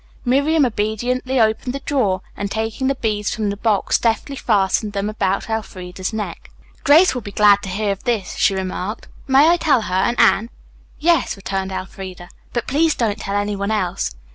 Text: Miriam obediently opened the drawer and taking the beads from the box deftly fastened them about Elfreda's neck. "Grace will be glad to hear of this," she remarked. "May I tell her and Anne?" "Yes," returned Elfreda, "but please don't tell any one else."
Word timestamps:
Miriam 0.25 0.65
obediently 0.65 1.39
opened 1.39 1.75
the 1.75 1.79
drawer 1.79 2.21
and 2.35 2.49
taking 2.49 2.87
the 2.87 2.95
beads 2.95 3.35
from 3.35 3.51
the 3.51 3.55
box 3.57 3.99
deftly 3.99 4.35
fastened 4.35 4.93
them 4.93 5.11
about 5.11 5.47
Elfreda's 5.47 6.11
neck. 6.11 6.49
"Grace 6.83 7.13
will 7.13 7.21
be 7.21 7.31
glad 7.31 7.61
to 7.61 7.69
hear 7.69 7.91
of 7.91 8.03
this," 8.03 8.33
she 8.35 8.55
remarked. 8.55 9.07
"May 9.27 9.47
I 9.49 9.57
tell 9.57 9.81
her 9.83 9.93
and 9.93 10.19
Anne?" 10.19 10.49
"Yes," 10.97 11.35
returned 11.35 11.71
Elfreda, 11.71 12.29
"but 12.51 12.65
please 12.65 12.95
don't 12.95 13.19
tell 13.19 13.35
any 13.35 13.55
one 13.55 13.69
else." 13.69 14.15